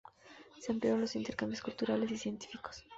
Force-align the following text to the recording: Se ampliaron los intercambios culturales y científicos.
Se 0.59 0.71
ampliaron 0.71 1.01
los 1.01 1.15
intercambios 1.15 1.61
culturales 1.61 2.09
y 2.09 2.17
científicos. 2.17 2.83